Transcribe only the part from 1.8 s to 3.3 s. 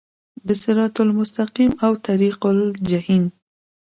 او طریق الجحیم